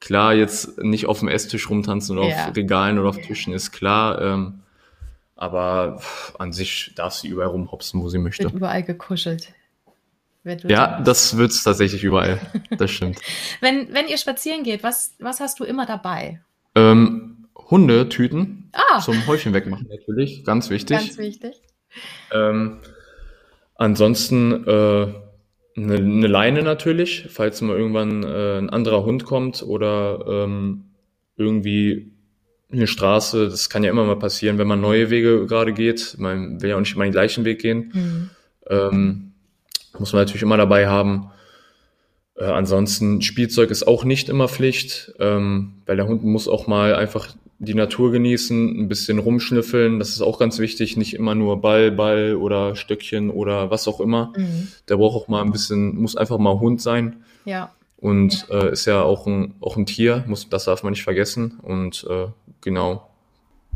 [0.00, 2.48] klar, jetzt nicht auf dem Esstisch rumtanzen oder ja.
[2.48, 4.20] auf Regalen oder auf Tischen ist klar.
[4.20, 4.61] Ähm,
[5.42, 6.00] aber
[6.38, 8.44] an sich darf sie überall rumhopsen, wo sie möchte.
[8.44, 9.52] Wird überall gekuschelt.
[10.44, 12.40] Ja, das wird's tatsächlich überall.
[12.70, 13.18] Das stimmt.
[13.60, 16.40] wenn, wenn ihr spazieren geht, was, was hast du immer dabei?
[16.76, 19.00] Ähm, Hundetüten ah.
[19.00, 20.96] zum Häufchen wegmachen natürlich, ganz wichtig.
[20.96, 21.60] Ganz wichtig.
[22.32, 22.78] Ähm,
[23.74, 25.12] ansonsten äh,
[25.76, 30.84] eine, eine Leine natürlich, falls mal irgendwann äh, ein anderer Hund kommt oder ähm,
[31.36, 32.12] irgendwie
[32.72, 36.16] eine Straße, das kann ja immer mal passieren, wenn man neue Wege gerade geht.
[36.18, 37.90] Man will ja auch nicht immer den gleichen Weg gehen.
[37.92, 38.30] Mhm.
[38.68, 39.32] Ähm,
[39.98, 41.30] muss man natürlich immer dabei haben.
[42.36, 46.94] Äh, ansonsten, Spielzeug ist auch nicht immer Pflicht, ähm, weil der Hund muss auch mal
[46.94, 50.00] einfach die Natur genießen, ein bisschen rumschnüffeln.
[50.00, 50.96] Das ist auch ganz wichtig.
[50.96, 54.32] Nicht immer nur Ball, Ball oder Stöckchen oder was auch immer.
[54.36, 54.68] Mhm.
[54.88, 57.22] Der braucht auch mal ein bisschen, muss einfach mal Hund sein.
[57.44, 57.70] Ja.
[57.98, 61.60] Und äh, ist ja auch ein, auch ein Tier, muss, das darf man nicht vergessen.
[61.62, 62.26] Und äh,
[62.62, 63.10] genau,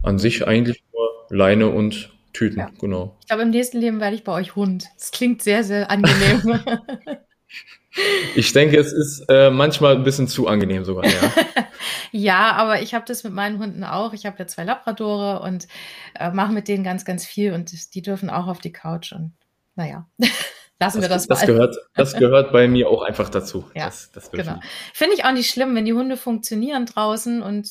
[0.02, 2.70] an sich eigentlich nur Leine und Tüten, ja.
[2.78, 3.16] genau.
[3.20, 4.86] Ich glaube, im nächsten Leben werde ich bei euch Hund.
[4.98, 6.60] Das klingt sehr, sehr angenehm.
[8.34, 11.32] ich denke, es ist äh, manchmal ein bisschen zu angenehm sogar, ja.
[12.12, 14.12] ja, aber ich habe das mit meinen Hunden auch.
[14.12, 15.66] Ich habe ja zwei Labradore und
[16.14, 19.32] äh, mache mit denen ganz, ganz viel und die dürfen auch auf die Couch und
[19.74, 20.06] naja.
[20.78, 21.46] Lassen das, wir das, das mal.
[21.46, 23.64] Gehört, das gehört bei mir auch einfach dazu.
[23.74, 24.60] Ja, das, das genau.
[24.92, 27.68] Finde ich auch nicht schlimm, wenn die Hunde funktionieren draußen und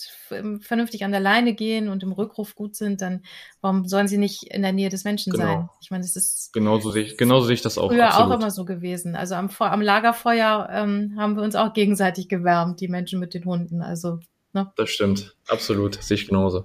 [0.62, 3.22] vernünftig an der Leine gehen und im Rückruf gut sind, dann
[3.62, 5.46] warum sollen sie nicht in der Nähe des Menschen genau.
[5.46, 5.70] sein?
[5.82, 7.91] Ich meine, das ist genauso sehe ich, genauso sehe ich das auch.
[7.91, 8.32] Früher absolut.
[8.32, 9.15] auch immer so gewesen.
[9.15, 13.46] Also am, am Lagerfeuer ähm, haben wir uns auch gegenseitig gewärmt, die Menschen mit den
[13.46, 13.82] Hunden.
[13.82, 14.20] Also
[14.56, 14.72] Ne?
[14.78, 16.63] Das stimmt, absolut, sehe ich genauso.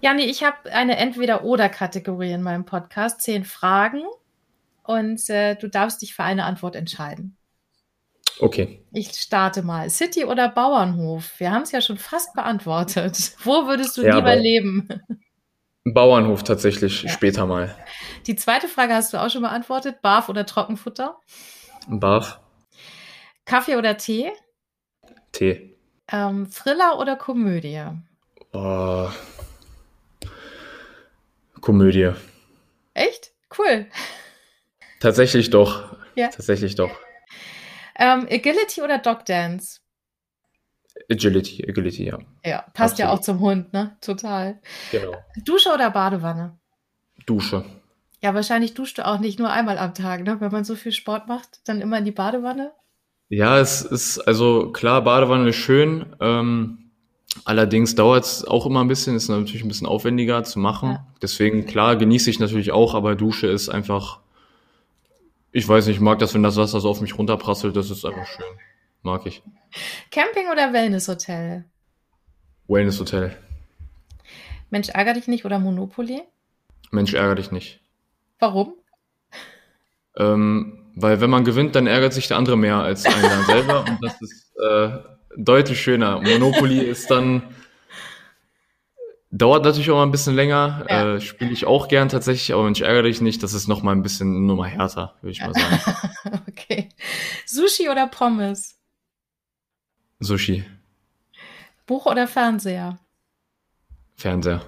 [0.00, 3.20] Ja, nee, ich habe eine Entweder-Oder-Kategorie in meinem Podcast.
[3.20, 4.04] Zehn Fragen
[4.88, 7.36] und äh, du darfst dich für eine Antwort entscheiden.
[8.38, 8.84] Okay.
[8.92, 9.88] Ich starte mal.
[9.88, 11.38] City oder Bauernhof?
[11.38, 13.32] Wir haben es ja schon fast beantwortet.
[13.44, 14.88] Wo würdest du ja, lieber leben?
[15.84, 17.08] Bauernhof tatsächlich ja.
[17.08, 17.74] später mal.
[18.26, 20.02] Die zweite Frage hast du auch schon beantwortet.
[20.02, 21.18] Barf oder Trockenfutter?
[21.88, 22.40] Barf.
[23.44, 24.32] Kaffee oder Tee?
[25.32, 25.76] Tee.
[26.10, 27.84] Ähm, Thriller oder Komödie?
[28.52, 29.08] Oh.
[31.60, 32.12] Komödie.
[32.94, 33.32] Echt?
[33.56, 33.86] Cool.
[35.00, 35.96] Tatsächlich doch.
[36.14, 36.28] Ja.
[36.28, 36.90] Tatsächlich doch.
[37.98, 39.80] Ähm, Agility oder Dog Dance?
[41.10, 42.18] Agility, Agility, ja.
[42.44, 42.98] Ja, passt Absolut.
[42.98, 43.96] ja auch zum Hund, ne?
[44.00, 44.60] Total.
[44.90, 45.14] Genau.
[45.44, 46.58] Dusche oder Badewanne?
[47.26, 47.64] Dusche.
[48.22, 50.40] Ja, wahrscheinlich duscht du auch nicht nur einmal am Tag, ne?
[50.40, 52.72] Wenn man so viel Sport macht, dann immer in die Badewanne?
[53.28, 56.16] Ja, es ist, also klar, Badewanne ist schön.
[56.20, 56.86] Ähm,
[57.44, 60.90] Allerdings dauert es auch immer ein bisschen, ist natürlich ein bisschen aufwendiger zu machen.
[60.92, 61.06] Ja.
[61.20, 64.20] Deswegen, klar, genieße ich natürlich auch, aber Dusche ist einfach,
[65.56, 68.04] ich weiß nicht, ich mag das, wenn das Wasser so auf mich runterprasselt, das ist
[68.04, 68.44] einfach schön.
[69.02, 69.42] Mag ich.
[70.10, 71.64] Camping oder Wellnesshotel?
[72.68, 73.34] Wellnesshotel.
[74.68, 76.24] Mensch, ärger dich nicht oder Monopoly?
[76.90, 77.80] Mensch, ärger dich nicht.
[78.38, 78.74] Warum?
[80.18, 83.98] Ähm, weil wenn man gewinnt, dann ärgert sich der andere mehr als einer selber und
[84.02, 84.90] das ist äh,
[85.38, 86.20] deutlich schöner.
[86.20, 87.42] Monopoly ist dann
[89.30, 90.86] dauert natürlich auch mal ein bisschen länger.
[90.88, 91.14] Ja.
[91.14, 93.92] Äh, Spiele ich auch gern tatsächlich, aber Mensch, ärgere dich nicht, das ist noch mal
[93.92, 95.54] ein bisschen nur mal härter, würde ich mal
[96.24, 96.42] sagen.
[96.48, 96.88] okay.
[97.46, 98.78] Sushi oder Pommes?
[100.20, 100.64] Sushi.
[101.86, 102.98] Buch oder Fernseher?
[104.16, 104.62] Fernseher.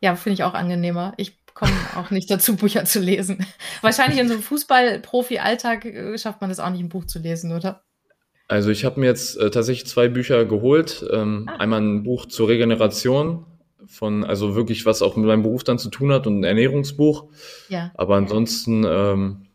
[0.00, 1.14] Ja, finde ich auch angenehmer.
[1.16, 3.44] Ich komme auch nicht dazu, Bücher zu lesen.
[3.80, 7.52] Wahrscheinlich in so einem Fußball-Profi-Alltag äh, schafft man das auch nicht, ein Buch zu lesen,
[7.52, 7.82] oder?
[8.48, 11.06] Also ich habe mir jetzt äh, tatsächlich zwei Bücher geholt.
[11.12, 11.56] Ähm, ah.
[11.56, 13.44] Einmal ein Buch zur Regeneration
[13.86, 17.26] von, also wirklich was auch mit meinem Beruf dann zu tun hat und ein Ernährungsbuch.
[17.68, 17.92] Ja.
[17.94, 19.48] Aber ansonsten ähm,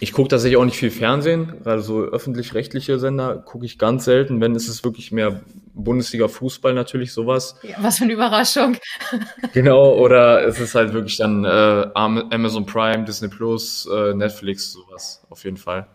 [0.00, 4.40] ich gucke tatsächlich auch nicht viel Fernsehen, gerade so öffentlich-rechtliche Sender gucke ich ganz selten.
[4.40, 5.40] Wenn ist es wirklich mehr
[5.74, 7.56] Bundesliga-Fußball natürlich sowas.
[7.62, 8.76] Ja, was für eine Überraschung.
[9.52, 15.24] genau, oder es ist halt wirklich dann äh, Amazon Prime, Disney Plus, äh, Netflix, sowas
[15.30, 15.88] auf jeden Fall.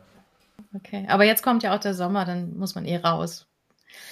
[0.76, 3.48] Okay, aber jetzt kommt ja auch der Sommer, dann muss man eh raus.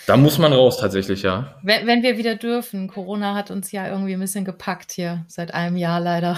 [0.06, 1.56] Da muss man raus tatsächlich, ja.
[1.64, 2.88] Wenn, wenn wir wieder dürfen.
[2.88, 6.38] Corona hat uns ja irgendwie ein bisschen gepackt hier seit einem Jahr leider.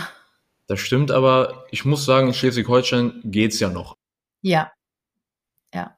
[0.67, 3.97] Das stimmt, aber ich muss sagen, in Schleswig-Holstein geht's ja noch.
[4.41, 4.71] Ja.
[5.73, 5.97] Ja.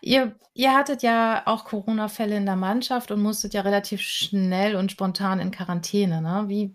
[0.00, 4.90] Ihr, ihr hattet ja auch Corona-Fälle in der Mannschaft und musstet ja relativ schnell und
[4.90, 6.20] spontan in Quarantäne.
[6.20, 6.44] Ne?
[6.48, 6.74] Wie,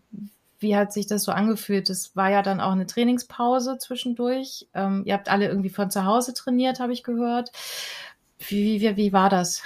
[0.61, 1.89] wie hat sich das so angefühlt?
[1.89, 4.67] Es war ja dann auch eine Trainingspause zwischendurch.
[4.73, 7.51] Ähm, ihr habt alle irgendwie von zu Hause trainiert, habe ich gehört.
[8.39, 9.63] Wie, wie, wie war das?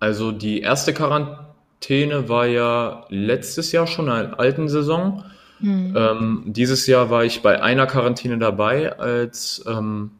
[0.00, 5.24] Also die erste Quarantäne war ja letztes Jahr schon in der alten Saison.
[5.60, 5.94] Mhm.
[5.96, 10.12] Ähm, dieses Jahr war ich bei einer Quarantäne dabei, als ähm,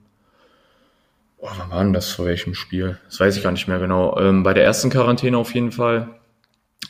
[1.38, 2.98] oh, wann war denn das vor welchem Spiel?
[3.06, 4.18] Das weiß ich gar nicht mehr genau.
[4.18, 6.17] Ähm, bei der ersten Quarantäne auf jeden Fall.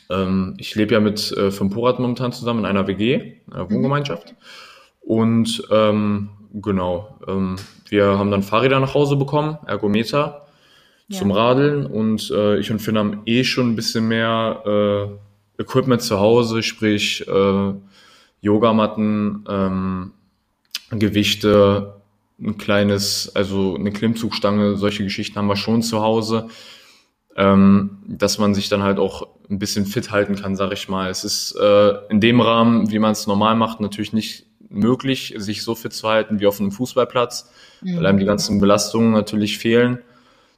[0.09, 3.71] Ähm, ich lebe ja mit äh, fünf Porat momentan zusammen in einer WG, einer mhm.
[3.71, 4.35] Wohngemeinschaft.
[5.01, 7.55] Und ähm, genau, ähm,
[7.87, 10.45] wir haben dann Fahrräder nach Hause bekommen, Ergometer
[11.07, 11.19] ja.
[11.19, 14.63] zum Radeln und äh, ich und Finn haben eh schon ein bisschen mehr
[15.57, 17.73] äh, Equipment zu Hause, sprich äh,
[18.41, 20.11] Yogamatten, ähm,
[20.91, 21.95] Gewichte,
[22.41, 26.47] ein kleines, also eine Klimmzugstange, solche Geschichten haben wir schon zu Hause,
[27.35, 31.09] ähm, dass man sich dann halt auch ein bisschen fit halten kann, sag ich mal.
[31.09, 35.63] Es ist äh, in dem Rahmen, wie man es normal macht, natürlich nicht möglich, sich
[35.63, 37.97] so fit zu halten wie auf einem Fußballplatz, mhm.
[37.97, 39.99] weil einem die ganzen Belastungen natürlich fehlen,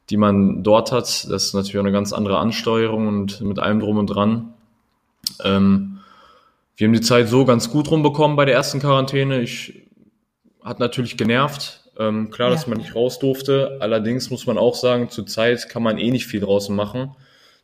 [0.09, 1.05] die man dort hat.
[1.29, 4.53] Das ist natürlich auch eine ganz andere Ansteuerung und mit allem drum und dran.
[5.43, 5.99] Ähm,
[6.75, 9.41] wir haben die Zeit so ganz gut rumbekommen bei der ersten Quarantäne.
[9.41, 9.85] Ich
[10.63, 11.89] hat natürlich genervt.
[11.97, 12.55] Ähm, klar, ja.
[12.55, 13.77] dass man nicht raus durfte.
[13.79, 17.15] Allerdings muss man auch sagen, zur Zeit kann man eh nicht viel draußen machen.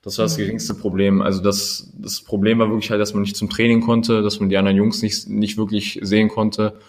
[0.08, 1.22] Das war das geringste Problem.
[1.22, 4.48] Also das, das Problem war wirklich halt, dass man nicht zum Training konnte, dass man
[4.48, 6.80] die anderen Jungs nicht, nicht wirklich sehen konnte.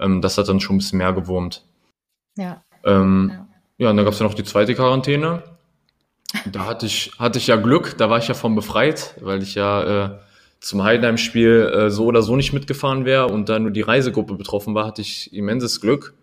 [0.00, 1.62] Ähm, das hat dann schon ein bisschen mehr gewurmt.
[2.38, 2.64] Ja.
[2.82, 3.48] Ähm, ja.
[3.76, 5.42] ja, und dann gab es ja noch die zweite Quarantäne.
[6.50, 9.54] Da hatte ich, hatte ich ja Glück, da war ich ja von befreit, weil ich
[9.54, 10.18] ja äh,
[10.60, 14.74] zum Heidenheim-Spiel äh, so oder so nicht mitgefahren wäre und da nur die Reisegruppe betroffen
[14.74, 16.14] war, hatte ich immenses Glück.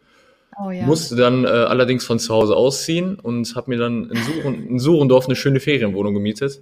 [0.60, 0.86] Oh, ja.
[0.86, 4.80] Musste dann äh, allerdings von zu Hause ausziehen und habe mir dann in, Suren, in
[4.80, 6.62] Surendorf eine schöne Ferienwohnung gemietet.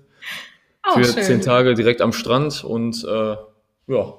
[0.88, 1.23] Oh, für schön.
[1.23, 3.36] zehn Tage direkt am Strand und äh,
[3.88, 4.13] ja,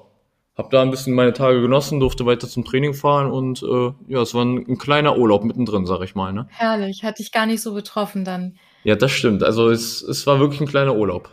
[0.57, 4.21] habe da ein bisschen meine Tage genossen, durfte weiter zum Training fahren und äh, ja,
[4.21, 6.33] es war ein, ein kleiner Urlaub mittendrin, sag ich mal.
[6.33, 6.47] Ne?
[6.51, 8.57] Herrlich, hatte ich gar nicht so betroffen dann.
[8.83, 9.43] Ja, das stimmt.
[9.43, 11.29] Also es, es war wirklich ein kleiner Urlaub.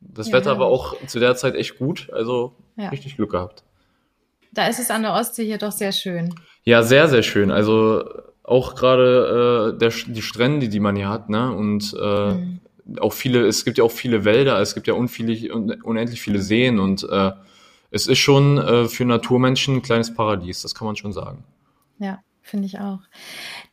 [0.00, 2.88] Das ja, Wetter war auch zu der Zeit echt gut, also ja.
[2.88, 3.62] richtig Glück gehabt.
[4.52, 6.34] Da ist es an der Ostsee hier doch sehr schön.
[6.64, 7.50] Ja, sehr, sehr schön.
[7.50, 8.04] Also
[8.42, 11.52] auch gerade äh, der, die Strände, die man hier hat, ne?
[11.52, 12.60] Und äh, mhm.
[13.00, 17.06] auch viele, es gibt ja auch viele Wälder, es gibt ja unendlich viele Seen und
[17.08, 17.32] äh,
[17.90, 21.44] es ist schon äh, für Naturmenschen ein kleines Paradies, das kann man schon sagen.
[21.98, 23.00] Ja, finde ich auch.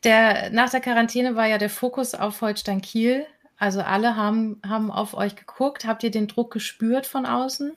[0.04, 3.26] Der, nach der Quarantäne war ja der Fokus auf Holstein Kiel
[3.60, 5.84] also alle haben, haben auf euch geguckt.
[5.84, 7.76] Habt ihr den Druck gespürt von außen?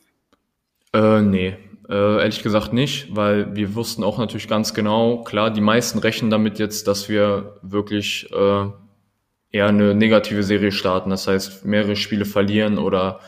[0.94, 1.58] Äh, nee,
[1.90, 6.30] äh, ehrlich gesagt nicht, weil wir wussten auch natürlich ganz genau, klar, die meisten rechnen
[6.30, 8.66] damit jetzt, dass wir wirklich äh,
[9.52, 11.10] eher eine negative Serie starten.
[11.10, 13.20] Das heißt, mehrere Spiele verlieren oder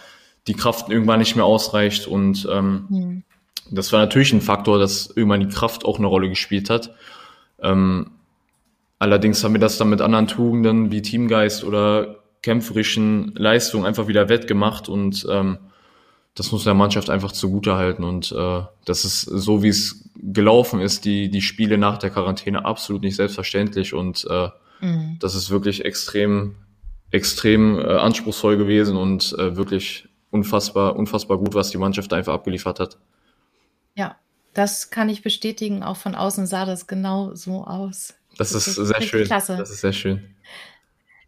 [0.48, 2.08] die Kraft irgendwann nicht mehr ausreicht.
[2.08, 3.24] Und ähm, mhm.
[3.72, 6.96] das war natürlich ein Faktor, dass irgendwann die Kraft auch eine Rolle gespielt hat.
[7.62, 8.12] Ähm,
[9.00, 14.30] allerdings haben wir das dann mit anderen Tugenden wie Teamgeist oder kämpferischen Leistungen einfach wieder
[14.30, 15.58] wettgemacht und ähm,
[16.36, 20.82] das muss der Mannschaft einfach zugute halten und äh, das ist so, wie es gelaufen
[20.82, 24.50] ist, die, die Spiele nach der Quarantäne absolut nicht selbstverständlich und äh,
[24.82, 25.18] mhm.
[25.20, 26.56] das ist wirklich extrem,
[27.10, 32.82] extrem äh, anspruchsvoll gewesen und äh, wirklich unfassbar, unfassbar gut, was die Mannschaft einfach abgeliefert
[32.82, 32.98] hat.
[33.96, 34.18] Ja,
[34.54, 35.84] das kann ich bestätigen.
[35.84, 38.14] Auch von außen sah das genau so aus.
[38.38, 39.26] Das, das ist, ist sehr schön.
[39.26, 39.56] Klasse.
[39.56, 40.35] Das ist sehr schön.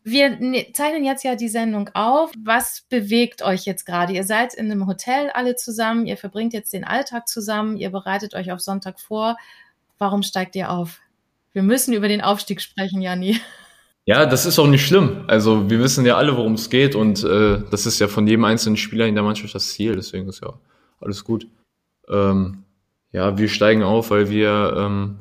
[0.10, 2.32] Wir ne, zeichnen jetzt ja die Sendung auf.
[2.42, 4.14] Was bewegt euch jetzt gerade?
[4.14, 8.34] Ihr seid in einem Hotel alle zusammen, ihr verbringt jetzt den Alltag zusammen, ihr bereitet
[8.34, 9.36] euch auf Sonntag vor.
[9.98, 11.02] Warum steigt ihr auf?
[11.52, 13.42] Wir müssen über den Aufstieg sprechen, Janni.
[14.06, 15.26] Ja, das ist auch nicht schlimm.
[15.28, 18.46] Also wir wissen ja alle, worum es geht und äh, das ist ja von jedem
[18.46, 19.98] einzelnen Spieler in der Mannschaft das Ziel.
[19.98, 20.54] Deswegen ist ja
[21.02, 21.48] alles gut.
[22.08, 22.64] Ähm,
[23.12, 25.20] ja, wir steigen auf, weil wir ähm,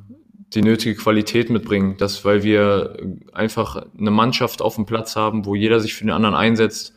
[0.55, 2.97] die nötige Qualität mitbringen, dass weil wir
[3.33, 6.95] einfach eine Mannschaft auf dem Platz haben, wo jeder sich für den anderen einsetzt,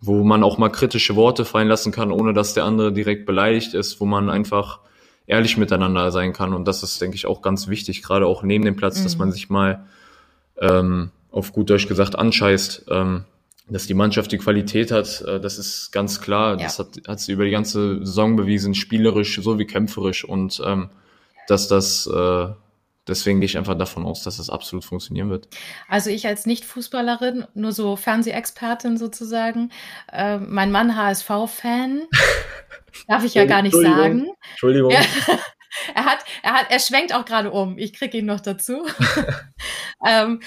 [0.00, 3.72] wo man auch mal kritische Worte fallen lassen kann, ohne dass der andere direkt beleidigt
[3.74, 4.80] ist, wo man einfach
[5.26, 6.52] ehrlich miteinander sein kann.
[6.52, 9.04] Und das ist, denke ich, auch ganz wichtig, gerade auch neben dem Platz, mhm.
[9.04, 9.86] dass man sich mal
[10.58, 12.86] ähm, auf gut Deutsch gesagt anscheißt.
[12.90, 13.24] Ähm,
[13.68, 16.58] dass die Mannschaft die Qualität hat, äh, das ist ganz klar.
[16.58, 16.64] Ja.
[16.64, 20.24] Das hat, hat sie über die ganze Saison bewiesen, spielerisch sowie kämpferisch.
[20.24, 20.90] Und ähm,
[21.46, 22.48] dass das äh,
[23.06, 25.48] deswegen gehe ich einfach davon aus, dass es das absolut funktionieren wird.
[25.88, 29.70] Also ich als Nicht-Fußballerin, nur so Fernsehexpertin sozusagen,
[30.12, 32.02] äh, mein Mann HSV-Fan,
[33.08, 34.28] darf ich ja gar nicht sagen.
[34.50, 34.90] Entschuldigung.
[34.90, 35.00] Ja.
[35.94, 37.78] er hat, er hat, er schwenkt auch gerade um.
[37.78, 38.86] Ich kriege ihn noch dazu.
[40.06, 40.40] ähm,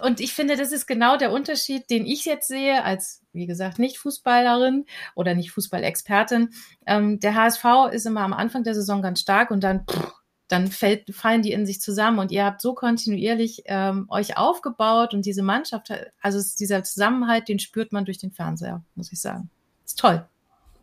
[0.00, 3.78] und ich finde, das ist genau der Unterschied, den ich jetzt sehe, als, wie gesagt,
[3.78, 6.48] nicht Fußballerin oder nicht Fußballexpertin.
[6.86, 10.12] Ähm, der HSV ist immer am Anfang der Saison ganz stark und dann pff,
[10.48, 15.14] dann fällt, fallen die in sich zusammen und ihr habt so kontinuierlich ähm, euch aufgebaut
[15.14, 15.88] und diese Mannschaft,
[16.20, 19.48] also dieser Zusammenhalt, den spürt man durch den Fernseher, muss ich sagen.
[19.86, 20.24] Ist toll.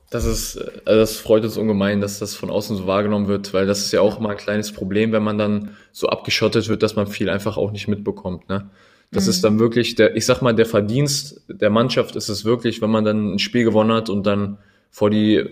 [0.10, 3.66] Das ist, also das freut uns ungemein, dass das von außen so wahrgenommen wird, weil
[3.66, 6.98] das ist ja auch mal ein kleines Problem, wenn man dann so abgeschottet wird, dass
[6.98, 8.50] man viel einfach auch nicht mitbekommt.
[8.50, 8.70] Ne?
[9.12, 9.30] Das mhm.
[9.30, 12.90] ist dann wirklich der, ich sag mal, der Verdienst der Mannschaft ist es wirklich, wenn
[12.90, 14.58] man dann ein Spiel gewonnen hat und dann
[14.90, 15.46] vor die,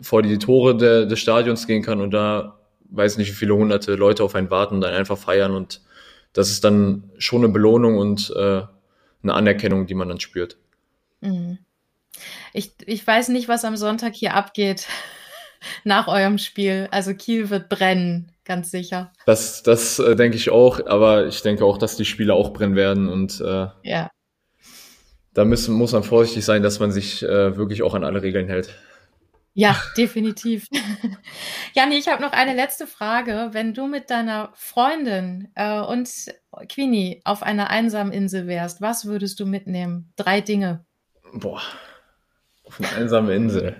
[0.00, 2.57] vor die Tore der, des Stadions gehen kann und da
[2.90, 5.82] weiß nicht, wie viele hunderte Leute auf einen warten und dann einfach feiern und
[6.32, 8.62] das ist dann schon eine Belohnung und äh,
[9.22, 10.56] eine Anerkennung, die man dann spürt.
[11.20, 11.58] Mhm.
[12.52, 14.86] Ich, ich weiß nicht, was am Sonntag hier abgeht
[15.84, 16.88] nach eurem Spiel.
[16.90, 19.12] Also Kiel wird brennen, ganz sicher.
[19.26, 22.76] Das, das äh, denke ich auch, aber ich denke auch, dass die Spiele auch brennen
[22.76, 24.10] werden und äh, ja.
[25.34, 28.48] da müssen, muss man vorsichtig sein, dass man sich äh, wirklich auch an alle Regeln
[28.48, 28.70] hält.
[29.58, 30.68] Ja, definitiv.
[31.74, 33.48] Janni, ich habe noch eine letzte Frage.
[33.50, 36.08] Wenn du mit deiner Freundin äh, und
[36.68, 40.12] Queenie auf einer einsamen Insel wärst, was würdest du mitnehmen?
[40.14, 40.86] Drei Dinge.
[41.32, 41.60] Boah,
[42.62, 43.74] auf eine einsame Insel.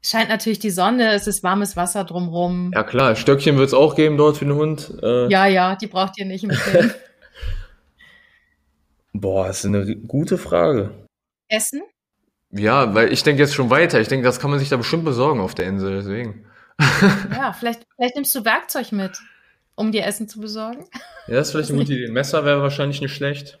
[0.00, 2.70] Scheint natürlich die Sonne, es ist warmes Wasser drumrum.
[2.74, 4.94] Ja klar, Stöckchen wird es auch geben dort für den Hund.
[5.02, 5.28] Äh.
[5.28, 6.94] Ja, ja, die braucht ihr nicht mitnehmen.
[9.12, 11.06] Boah, das ist eine gute Frage.
[11.48, 11.82] Essen?
[12.52, 14.00] Ja, weil ich denke jetzt schon weiter.
[14.00, 16.44] Ich denke, das kann man sich da bestimmt besorgen auf der Insel, deswegen.
[17.32, 19.18] ja, vielleicht, vielleicht nimmst du Werkzeug mit,
[19.74, 20.84] um dir Essen zu besorgen.
[21.26, 22.10] Ja, das ist vielleicht eine gute Idee.
[22.10, 23.58] Messer wäre wahrscheinlich nicht schlecht.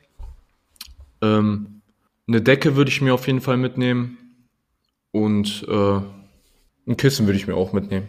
[1.22, 1.82] Ähm,
[2.26, 4.18] eine Decke würde ich mir auf jeden Fall mitnehmen.
[5.12, 6.00] Und äh,
[6.86, 8.08] ein Kissen würde ich mir auch mitnehmen.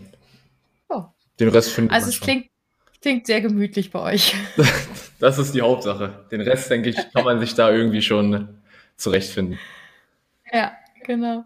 [0.89, 1.03] Oh.
[1.39, 1.95] Den Rest finde ich.
[1.95, 2.47] Also es klingt,
[3.01, 4.35] klingt sehr gemütlich bei euch.
[5.19, 6.25] das ist die Hauptsache.
[6.31, 8.49] Den Rest, denke ich, kann man sich da irgendwie schon
[8.97, 9.59] zurechtfinden.
[10.51, 11.45] Ja, genau.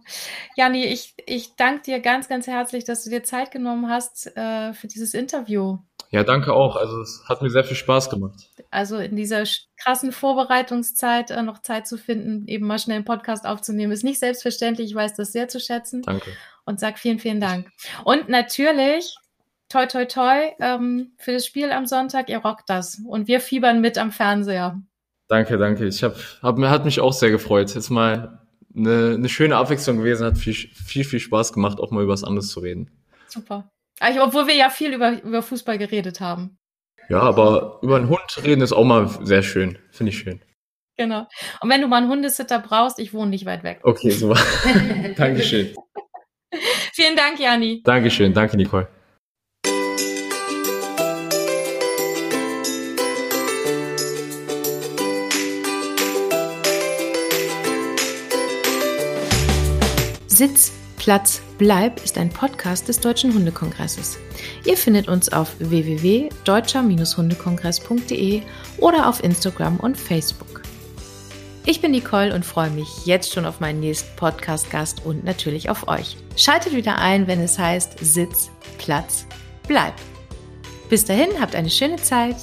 [0.56, 4.74] Jani, ich, ich danke dir ganz, ganz herzlich, dass du dir Zeit genommen hast äh,
[4.74, 5.80] für dieses Interview.
[6.12, 6.76] Ja, danke auch.
[6.76, 8.50] Also es hat mir sehr viel Spaß gemacht.
[8.72, 9.44] Also in dieser
[9.78, 14.20] krassen Vorbereitungszeit äh, noch Zeit zu finden, eben mal schnell einen Podcast aufzunehmen, ist nicht
[14.20, 14.90] selbstverständlich.
[14.90, 16.04] Ich weiß das sehr zu schätzen.
[16.04, 16.32] Danke.
[16.66, 17.70] Und sag vielen, vielen Dank.
[18.06, 19.16] Und natürlich,
[19.70, 23.02] toi, toi, toi, ähm, für das Spiel am Sonntag, ihr rockt das.
[23.08, 24.80] Und wir fiebern mit am Fernseher.
[25.28, 25.86] Danke, danke.
[25.86, 27.74] Ich hab, hab, hat mich auch sehr gefreut.
[27.74, 28.45] Jetzt mal
[28.76, 32.24] eine, eine schöne Abwechslung gewesen, hat viel, viel, viel Spaß gemacht, auch mal über was
[32.24, 32.92] anderes zu reden.
[33.28, 33.70] Super.
[34.00, 36.58] Also, obwohl wir ja viel über, über Fußball geredet haben.
[37.10, 39.78] Ja, aber über einen Hund reden ist auch mal sehr schön.
[39.92, 40.42] Finde ich schön.
[40.98, 41.28] Genau.
[41.62, 43.80] Und wenn du mal einen Hundesitter brauchst, ich wohne nicht weit weg.
[43.84, 44.40] Okay, super.
[45.18, 45.76] Dankeschön.
[46.94, 47.82] Vielen Dank, Jani.
[47.84, 48.34] Dankeschön.
[48.34, 48.88] Danke, Nicole.
[60.36, 64.20] Sitz, Platz, Bleib ist ein Podcast des Deutschen Hundekongresses.
[64.66, 68.42] Ihr findet uns auf www.deutscher-hundekongress.de
[68.80, 70.64] oder auf Instagram und Facebook.
[71.66, 75.88] Ich bin Nicole und freue mich jetzt schon auf meinen nächsten Podcast-Gast und natürlich auf
[75.88, 76.18] euch.
[76.36, 79.26] Schaltet wieder ein, wenn es heißt Sitz, Platz,
[79.70, 79.94] Bleib.
[80.90, 82.36] Bis dahin, habt eine schöne Zeit.